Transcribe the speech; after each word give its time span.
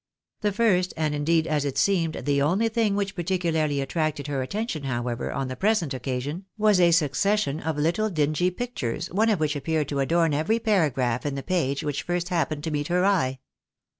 The 0.41 0.51
first, 0.51 0.95
and 0.97 1.13
indeed 1.13 1.45
as 1.45 1.63
it 1.63 1.77
seemed, 1.77 2.25
the 2.25 2.41
only 2.41 2.69
thing 2.69 2.95
which 2.95 3.13
particularly 3.13 3.81
attracted 3.81 4.25
her 4.25 4.41
attention, 4.41 4.85
however, 4.85 5.31
on 5.31 5.47
the 5.47 5.55
present 5.55 5.93
occasion, 5.93 6.45
was 6.57 6.79
a 6.79 6.89
succession 6.89 7.59
of 7.59 7.77
little 7.77 8.09
dingy 8.09 8.49
pictures, 8.49 9.11
one 9.11 9.29
of 9.29 9.39
which 9.39 9.55
appeared 9.55 9.89
to 9.89 9.99
adorn 9.99 10.33
every 10.33 10.57
paragraph 10.57 11.23
in 11.23 11.35
the 11.35 11.43
page 11.43 11.83
which 11.83 12.01
first 12.01 12.29
happened 12.29 12.63
to 12.63 12.71
meet 12.71 12.87
her 12.87 13.05
eye. 13.05 13.37